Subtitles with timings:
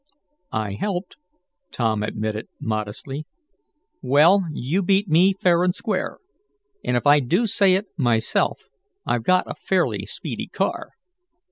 [0.55, 1.17] "I helped,"
[1.69, 3.27] Tom admitted modestly.
[4.01, 6.17] "Well, you beat me fair and square,
[6.83, 8.69] and if I do say it myself
[9.05, 10.93] I've got a fairly speedy car.